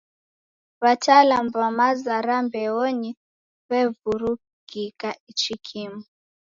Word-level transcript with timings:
W'atalamu 0.81 1.51
w'a 1.59 1.69
maza 1.77 2.13
ra 2.27 2.37
mbeonyi 2.45 3.11
w'evurughika 3.69 5.09
ichi 5.31 5.55
kimu. 5.65 6.01